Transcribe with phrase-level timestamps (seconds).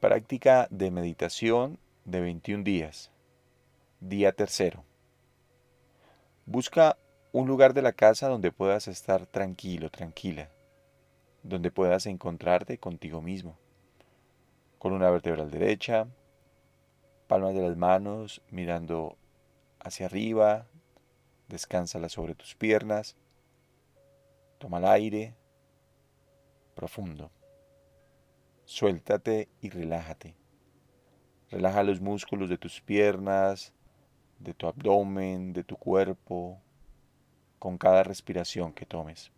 [0.00, 3.10] Práctica de meditación de 21 días.
[3.98, 4.84] Día tercero.
[6.46, 6.96] Busca
[7.32, 10.50] un lugar de la casa donde puedas estar tranquilo, tranquila,
[11.42, 13.58] donde puedas encontrarte contigo mismo,
[14.78, 16.06] con una vertebral derecha,
[17.26, 19.16] palmas de las manos mirando
[19.80, 20.68] hacia arriba,
[21.48, 23.16] descánsala sobre tus piernas,
[24.58, 25.34] toma el aire
[26.76, 27.32] profundo,
[28.68, 30.34] suéltate y relájate.
[31.50, 33.72] Relaja los músculos de tus piernas,
[34.38, 36.60] de tu abdomen, de tu cuerpo,
[37.58, 39.32] con cada respiración que tomes.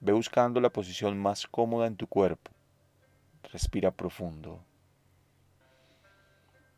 [0.00, 2.50] Ve buscando la posición más cómoda en tu cuerpo.
[3.52, 4.60] Respira profundo.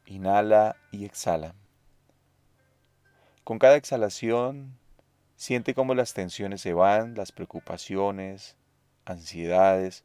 [0.04, 1.54] Inhala y exhala.
[3.44, 4.76] Con cada exhalación,
[5.36, 8.58] siente cómo las tensiones se van, las preocupaciones,
[9.06, 10.04] ansiedades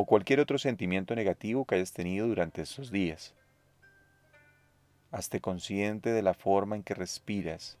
[0.00, 3.34] o cualquier otro sentimiento negativo que hayas tenido durante estos días.
[5.10, 7.76] Hazte consciente de la forma en que respiras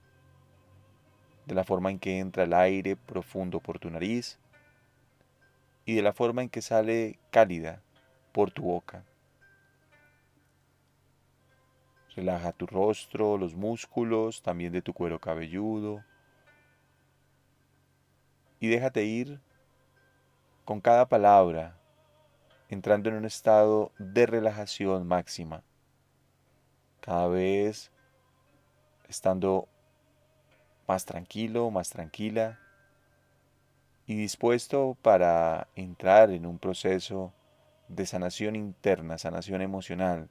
[1.46, 4.36] de la forma en que entra el aire profundo por tu nariz
[5.84, 7.82] y de la forma en que sale cálida
[8.32, 9.04] por tu boca.
[12.16, 16.04] Relaja tu rostro, los músculos, también de tu cuero cabelludo.
[18.58, 19.40] Y déjate ir
[20.64, 21.77] con cada palabra,
[22.68, 25.62] entrando en un estado de relajación máxima.
[27.00, 27.90] Cada vez
[29.08, 29.68] estando
[30.86, 32.58] más tranquilo, más tranquila
[34.06, 37.32] y dispuesto para entrar en un proceso
[37.88, 40.28] de sanación interna, sanación emocional,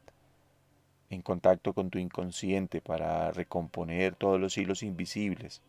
[1.10, 5.62] en contacto con tu inconsciente para recomponer todos los hilos invisibles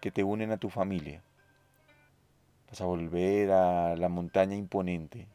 [0.00, 1.22] que te unen a tu familia.
[2.68, 5.26] Vas a volver a la montaña imponente.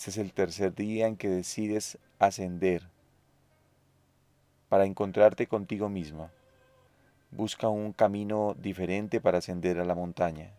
[0.00, 2.88] Este es el tercer día en que decides ascender
[4.70, 6.30] para encontrarte contigo misma
[7.30, 10.52] busca un camino diferente para ascender a la montaña,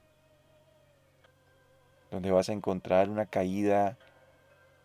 [2.12, 3.98] donde vas a encontrar una caída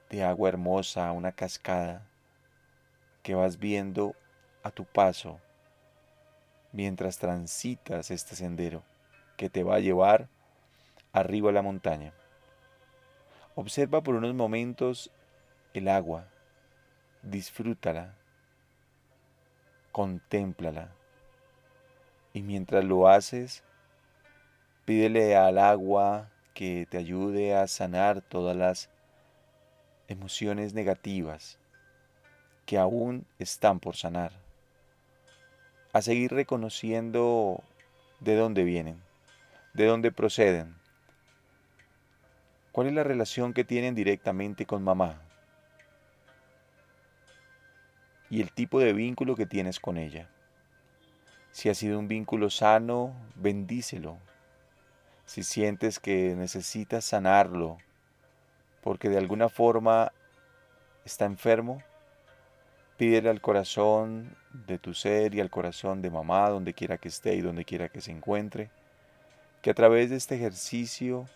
[0.08, 2.06] de agua hermosa, una cascada
[3.22, 4.14] que vas viendo
[4.62, 5.38] a tu paso
[6.72, 8.82] mientras transitas este sendero
[9.36, 10.30] que te va a llevar
[11.12, 12.14] arriba a la montaña.
[13.58, 15.10] Observa por unos momentos
[15.72, 16.26] el agua,
[17.22, 18.14] disfrútala,
[19.92, 20.90] contémplala.
[22.34, 23.64] Y mientras lo haces,
[24.84, 28.90] pídele al agua que te ayude a sanar todas las
[30.06, 31.58] emociones negativas
[32.66, 34.32] que aún están por sanar.
[35.94, 37.64] A seguir reconociendo
[38.20, 39.00] de dónde vienen,
[39.72, 40.76] de dónde proceden.
[42.76, 45.18] ¿Cuál es la relación que tienen directamente con mamá?
[48.28, 50.28] Y el tipo de vínculo que tienes con ella.
[51.52, 54.18] Si ha sido un vínculo sano, bendícelo.
[55.24, 57.78] Si sientes que necesitas sanarlo,
[58.82, 60.12] porque de alguna forma
[61.06, 61.82] está enfermo,
[62.98, 67.36] pídele al corazón de tu ser y al corazón de mamá, donde quiera que esté
[67.36, 68.68] y donde quiera que se encuentre,
[69.62, 71.26] que a través de este ejercicio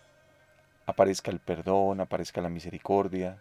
[0.85, 3.37] aparezca el perdón, aparezca la misericordia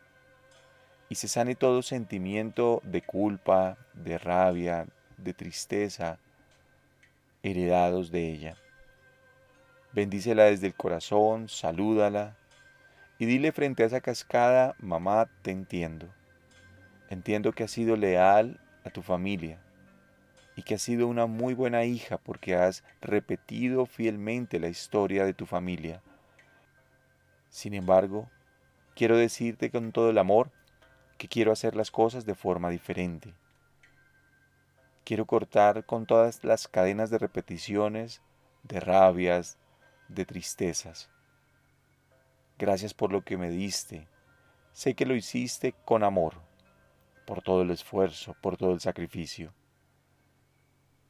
[1.08, 4.86] y se sane todo sentimiento de culpa, de rabia,
[5.16, 6.18] de tristeza,
[7.42, 8.56] heredados de ella.
[9.92, 12.36] Bendícela desde el corazón, salúdala
[13.18, 16.06] y dile frente a esa cascada, mamá, te entiendo.
[17.08, 19.58] Entiendo que has sido leal a tu familia
[20.54, 25.34] y que has sido una muy buena hija porque has repetido fielmente la historia de
[25.34, 26.02] tu familia.
[27.50, 28.30] Sin embargo,
[28.96, 30.50] quiero decirte con todo el amor
[31.18, 33.34] que quiero hacer las cosas de forma diferente
[35.10, 38.22] Quiero cortar con todas las cadenas de repeticiones,
[38.62, 39.58] de rabias,
[40.06, 41.10] de tristezas.
[42.58, 44.06] Gracias por lo que me diste.
[44.72, 46.34] Sé que lo hiciste con amor,
[47.26, 49.52] por todo el esfuerzo, por todo el sacrificio.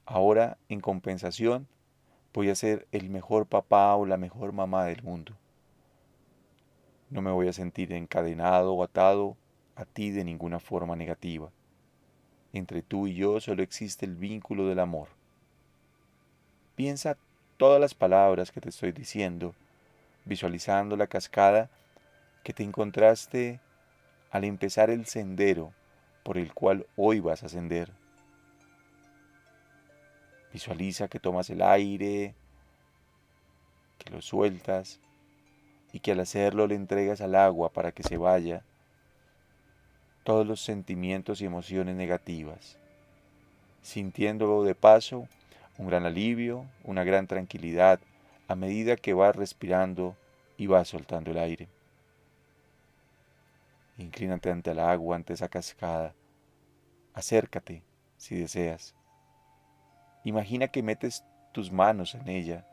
[0.06, 1.68] Ahora, en compensación,
[2.32, 5.36] voy a ser el mejor papá o la mejor mamá del mundo.
[7.10, 9.36] No me voy a sentir encadenado o atado
[9.74, 11.50] a ti de ninguna forma negativa.
[12.52, 15.08] Entre tú y yo solo existe el vínculo del amor.
[16.76, 17.16] Piensa
[17.56, 19.54] todas las palabras que te estoy diciendo,
[20.24, 21.68] visualizando la cascada
[22.44, 23.60] que te encontraste
[24.30, 25.72] al empezar el sendero
[26.22, 27.90] por el cual hoy vas a ascender.
[30.52, 32.34] Visualiza que tomas el aire,
[33.98, 35.00] que lo sueltas
[35.92, 38.62] y que al hacerlo le entregas al agua para que se vaya
[40.24, 42.76] todos los sentimientos y emociones negativas,
[43.82, 45.26] sintiendo de paso
[45.78, 48.00] un gran alivio, una gran tranquilidad
[48.48, 50.16] a medida que vas respirando
[50.56, 51.68] y vas soltando el aire.
[53.96, 56.14] Inclínate ante el agua, ante esa cascada.
[57.14, 57.82] Acércate
[58.16, 58.94] si deseas.
[60.24, 62.66] Imagina que metes tus manos en ella,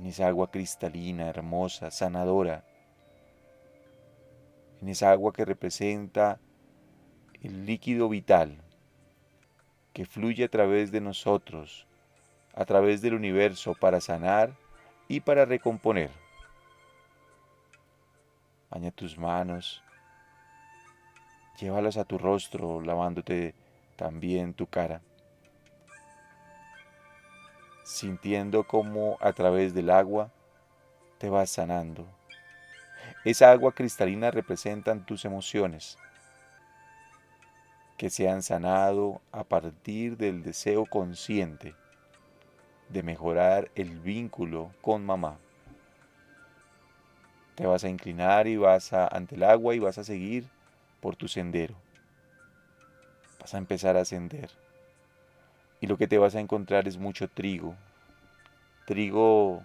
[0.00, 2.64] en esa agua cristalina, hermosa, sanadora,
[4.80, 6.40] en esa agua que representa
[7.42, 8.56] el líquido vital
[9.92, 11.86] que fluye a través de nosotros,
[12.54, 14.56] a través del universo para sanar
[15.06, 16.10] y para recomponer.
[18.70, 19.82] Baña tus manos,
[21.60, 23.54] llévalas a tu rostro, lavándote
[23.96, 25.02] también tu cara,
[27.90, 30.30] sintiendo cómo a través del agua
[31.18, 32.06] te vas sanando.
[33.24, 35.98] Esa agua cristalina representan tus emociones,
[37.96, 41.74] que se han sanado a partir del deseo consciente
[42.88, 45.38] de mejorar el vínculo con mamá.
[47.56, 50.46] Te vas a inclinar y vas a, ante el agua y vas a seguir
[51.00, 51.74] por tu sendero.
[53.40, 54.50] Vas a empezar a ascender.
[55.80, 57.74] Y lo que te vas a encontrar es mucho trigo.
[58.86, 59.62] Trigo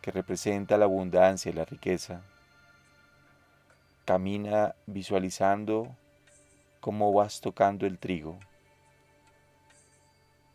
[0.00, 2.22] que representa la abundancia y la riqueza.
[4.04, 5.94] Camina visualizando
[6.80, 8.40] cómo vas tocando el trigo,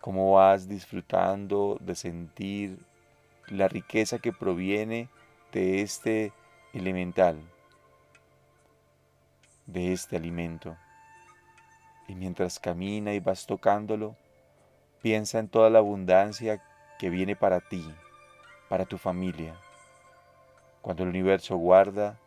[0.01, 2.79] cómo vas disfrutando de sentir
[3.47, 5.07] la riqueza que proviene
[5.53, 6.33] de este
[6.73, 7.39] elemental,
[9.65, 10.75] de este alimento.
[12.09, 14.17] Y mientras camina y vas tocándolo,
[15.07, 16.61] piensa en toda la abundancia
[16.99, 17.95] que viene para ti,
[18.67, 19.55] para tu familia.
[20.81, 22.19] Cuando el universo guarda,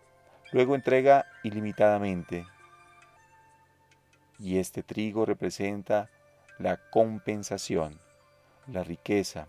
[0.50, 2.46] luego entrega ilimitadamente
[4.38, 6.08] y este trigo representa
[6.58, 8.00] la compensación,
[8.66, 9.46] la riqueza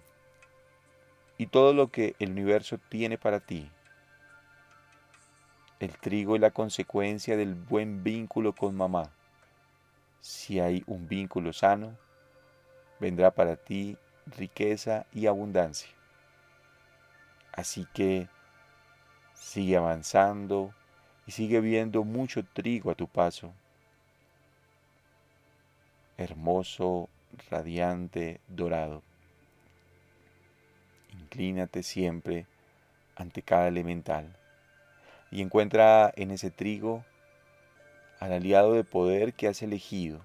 [1.38, 3.72] y todo lo que el universo tiene para ti.
[5.80, 9.10] El trigo es la consecuencia del buen vínculo con mamá.
[10.19, 11.98] Si hay un vínculo sano,
[13.01, 13.98] vendrá para ti
[14.38, 15.89] riqueza y abundancia.
[17.51, 18.30] Así que
[19.33, 20.74] sigue avanzando
[21.27, 23.51] y sigue viendo mucho trigo a tu paso
[26.21, 27.09] hermoso,
[27.50, 29.01] radiante, dorado.
[31.19, 32.45] Inclínate siempre
[33.15, 34.36] ante cada elemental
[35.31, 37.04] y encuentra en ese trigo
[38.19, 40.21] al aliado de poder que has elegido.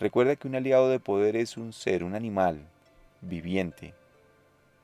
[0.00, 2.60] Recuerda que un aliado de poder es un ser, un animal
[3.20, 3.94] viviente,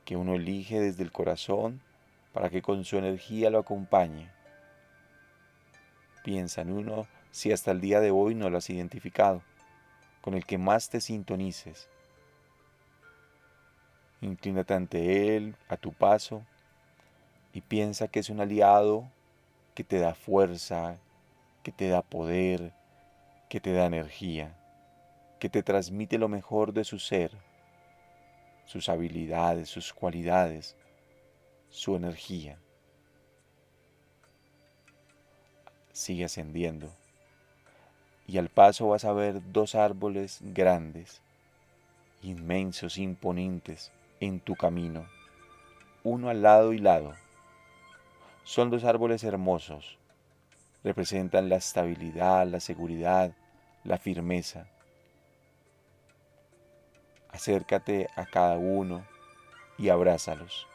[0.05, 1.81] que uno elige desde el corazón
[2.33, 4.29] para que con su energía lo acompañe.
[6.23, 9.41] Piensa en uno si hasta el día de hoy no lo has identificado
[10.21, 11.89] con el que más te sintonices.
[14.21, 16.43] Inclínate ante Él a tu paso
[17.53, 19.09] y piensa que es un aliado
[19.73, 20.97] que te da fuerza,
[21.63, 22.71] que te da poder,
[23.49, 24.55] que te da energía,
[25.41, 27.31] que te transmite lo mejor de su ser,
[28.65, 30.75] sus habilidades, sus cualidades,
[31.71, 32.59] su energía.
[35.93, 36.93] Sigue ascendiendo
[38.27, 41.23] y al paso vas a ver dos árboles grandes,
[42.21, 45.07] inmensos, imponentes, en tu camino,
[46.03, 47.15] uno al lado y lado.
[48.43, 49.97] Son dos árboles hermosos,
[50.83, 53.33] representan la estabilidad, la seguridad,
[53.83, 54.67] la firmeza.
[57.31, 59.05] Acércate a cada uno
[59.77, 60.67] y abrázalos.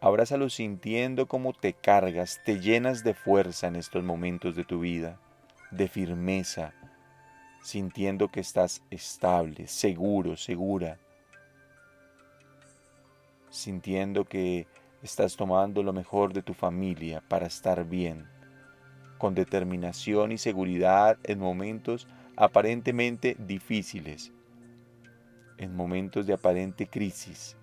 [0.00, 5.18] Abrázalos sintiendo cómo te cargas, te llenas de fuerza en estos momentos de tu vida
[5.70, 6.72] de firmeza,
[7.62, 10.98] sintiendo que estás estable, seguro, segura,
[13.50, 14.66] sintiendo que
[15.02, 18.26] estás tomando lo mejor de tu familia para estar bien,
[19.18, 24.32] con determinación y seguridad en momentos aparentemente difíciles,
[25.58, 27.56] en momentos de aparente crisis.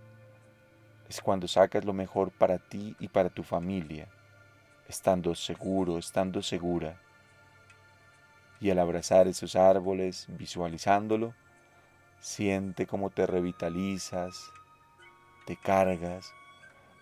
[1.09, 4.07] Es cuando sacas lo mejor para ti y para tu familia,
[4.87, 6.99] estando seguro, estando segura
[8.63, 11.33] y al abrazar esos árboles, visualizándolo,
[12.21, 14.53] siente cómo te revitalizas,
[15.45, 16.33] te cargas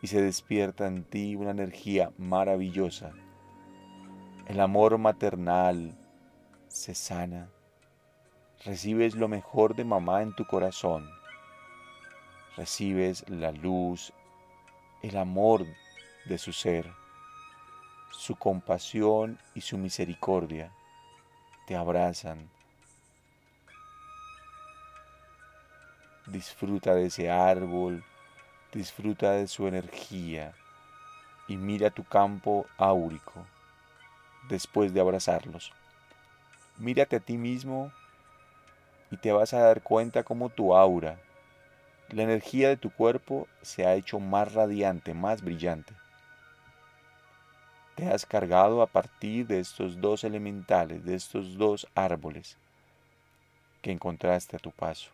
[0.01, 3.12] y se despierta en ti una energía maravillosa.
[4.48, 5.95] El amor maternal
[6.67, 7.51] se sana.
[8.63, 11.10] Recibes lo mejor de mamá en tu corazón.
[12.56, 14.13] Recibes la luz,
[15.01, 15.65] el amor
[16.25, 16.86] de su ser,
[18.12, 20.72] su compasión y su misericordia
[21.65, 22.48] te abrazan.
[26.27, 28.03] Disfruta de ese árbol,
[28.72, 30.53] disfruta de su energía
[31.48, 33.44] y mira tu campo áurico
[34.50, 35.74] después de abrazarlos.
[36.77, 37.91] Mírate a ti mismo
[39.12, 41.20] y te vas a dar cuenta cómo tu aura,
[42.10, 45.94] la energía de tu cuerpo se ha hecho más radiante, más brillante.
[47.96, 52.58] Te has cargado a partir de estos dos elementales, de estos dos árboles
[53.82, 55.12] que encontraste a tu paso.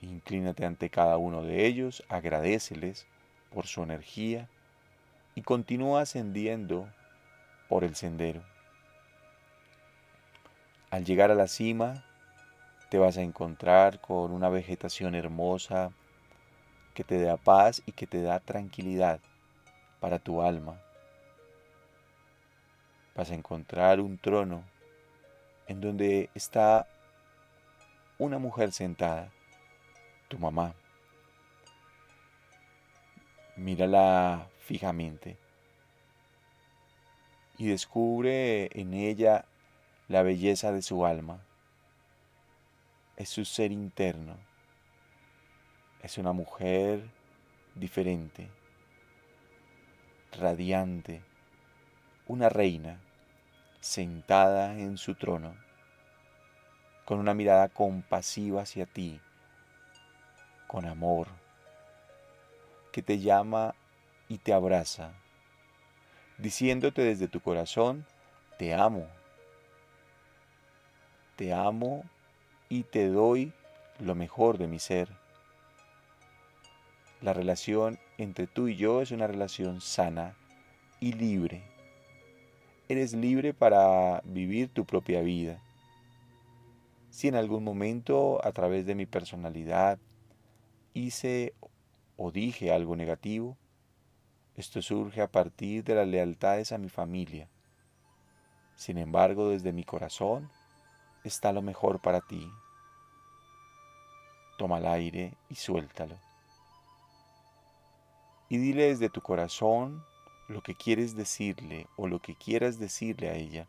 [0.00, 3.06] Inclínate ante cada uno de ellos, agradeceles
[3.52, 4.48] por su energía
[5.34, 6.88] y continúa ascendiendo
[7.68, 8.42] por el sendero.
[10.90, 12.04] Al llegar a la cima,
[12.90, 15.90] te vas a encontrar con una vegetación hermosa
[16.94, 19.20] que te da paz y que te da tranquilidad
[20.00, 20.80] para tu alma.
[23.14, 24.62] Vas a encontrar un trono
[25.66, 26.86] en donde está
[28.18, 29.32] una mujer sentada,
[30.28, 30.74] tu mamá.
[33.56, 35.36] Mírala fijamente
[37.58, 39.46] y descubre en ella
[40.08, 41.40] la belleza de su alma.
[43.16, 44.36] Es su ser interno.
[46.02, 47.08] Es una mujer
[47.74, 48.48] diferente,
[50.32, 51.22] radiante,
[52.28, 53.00] una reina
[53.80, 55.56] sentada en su trono,
[57.04, 59.20] con una mirada compasiva hacia ti,
[60.68, 61.28] con amor,
[62.92, 63.74] que te llama
[64.28, 65.12] y te abraza,
[66.38, 68.06] diciéndote desde tu corazón,
[68.58, 69.08] te amo,
[71.36, 72.04] te amo
[72.68, 73.52] y te doy
[74.00, 75.08] lo mejor de mi ser.
[77.20, 80.34] La relación entre tú y yo es una relación sana
[81.00, 81.62] y libre.
[82.88, 85.62] Eres libre para vivir tu propia vida.
[87.10, 89.98] Si en algún momento a través de mi personalidad
[90.94, 91.54] hice
[92.16, 93.56] o dije algo negativo,
[94.54, 97.48] esto surge a partir de las lealtades a mi familia.
[98.74, 100.50] Sin embargo, desde mi corazón
[101.28, 102.50] está lo mejor para ti.
[104.58, 106.18] Toma el aire y suéltalo.
[108.48, 110.04] Y dile desde tu corazón
[110.48, 113.66] lo que quieres decirle o lo que quieras decirle a ella.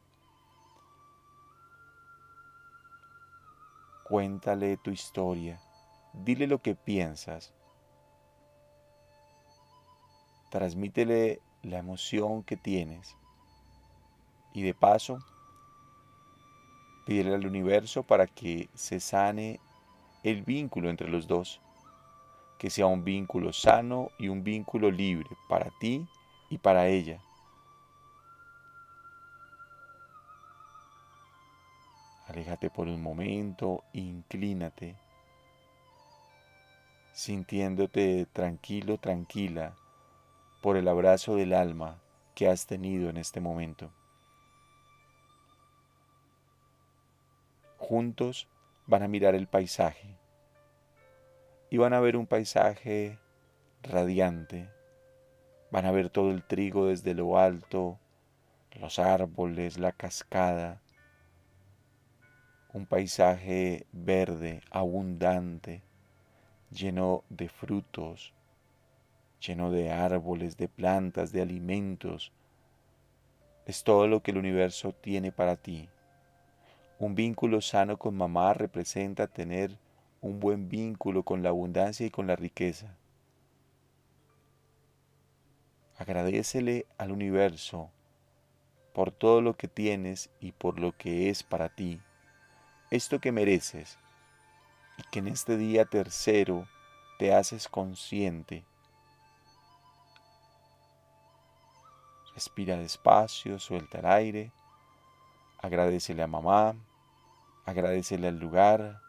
[4.04, 5.60] Cuéntale tu historia.
[6.14, 7.54] Dile lo que piensas.
[10.50, 13.18] Transmítele la emoción que tienes.
[14.54, 15.20] Y de paso,
[17.08, 19.62] Pídele al universo para que se sane
[20.24, 21.62] el vínculo entre los dos,
[22.60, 26.06] que sea un vínculo sano y un vínculo libre para ti
[26.50, 27.22] y para ella.
[32.28, 34.98] Aléjate por un momento, inclínate,
[37.14, 39.78] sintiéndote tranquilo, tranquila
[40.62, 42.02] por el abrazo del alma
[42.36, 43.90] que has tenido en este momento.
[47.88, 48.50] Juntos
[48.86, 50.18] van a mirar el paisaje
[51.70, 53.18] y van a ver un paisaje
[53.82, 54.70] radiante.
[55.72, 57.98] Van a ver todo el trigo desde lo alto,
[58.80, 60.82] los árboles, la cascada.
[62.74, 65.82] Un paisaje verde, abundante,
[66.72, 68.34] lleno de frutos,
[69.40, 72.34] lleno de árboles, de plantas, de alimentos.
[73.66, 75.90] Es todo lo que el universo tiene para ti.
[77.00, 79.78] Un vínculo sano con mamá representa tener
[80.20, 82.96] un buen vínculo con la abundancia y con la riqueza.
[85.98, 87.92] Agradecele al universo
[88.94, 92.02] por todo lo que tienes y por lo que es para ti,
[92.90, 94.00] esto que mereces,
[94.98, 96.68] y que en este día tercero
[97.20, 98.66] te haces consciente.
[102.34, 104.52] Respira despacio, suelta el aire,
[105.68, 106.76] agradecele a mamá,
[107.66, 109.00] agradecele al lugar,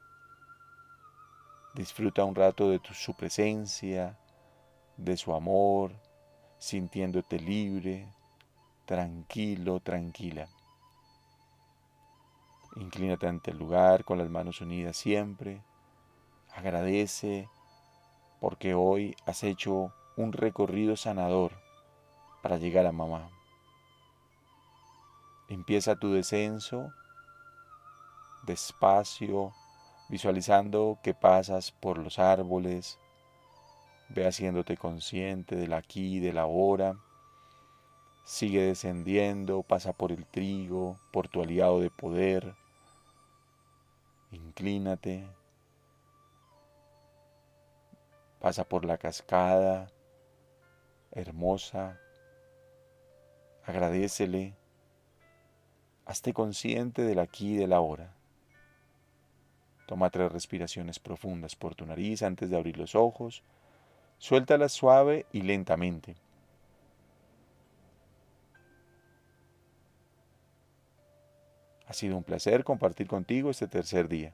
[1.74, 4.18] disfruta un rato de su presencia,
[4.96, 5.92] de su amor,
[6.58, 8.12] sintiéndote libre,
[8.84, 10.48] tranquilo, tranquila.
[12.76, 15.62] Inclínate ante el lugar con las manos unidas siempre.
[16.54, 17.48] Agradece
[18.40, 21.52] porque hoy has hecho un recorrido sanador
[22.42, 23.30] para llegar a mamá.
[25.48, 26.92] Empieza tu descenso
[28.48, 29.52] despacio,
[30.08, 32.98] visualizando que pasas por los árboles,
[34.10, 36.96] Ve haciéndote consciente del aquí del ahora.
[38.24, 42.54] Sigue descendiendo, pasa por el trigo, por tu aliado de poder.
[44.32, 45.28] Inclínate.
[48.40, 49.92] Pasa por la cascada
[51.12, 52.00] hermosa.
[53.66, 54.54] Agradecele.
[56.08, 58.14] Hazte consciente del aquí y del ahora.
[59.86, 63.42] Toma tres respiraciones profundas por tu nariz antes de abrir los ojos.
[64.16, 66.16] Suéltala suave y lentamente.
[71.86, 74.32] Ha sido un placer compartir contigo este tercer día.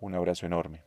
[0.00, 0.80] Un abrazo enorme.